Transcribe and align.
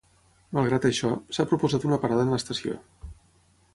Malgrat 0.57 0.87
això, 0.89 1.11
s'ha 1.37 1.45
proposat 1.51 1.87
una 1.91 2.01
parada 2.07 2.25
en 2.29 2.33
l'estació. 2.37 2.79